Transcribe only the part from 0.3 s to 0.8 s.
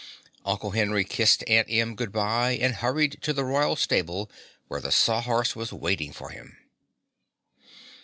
Uncle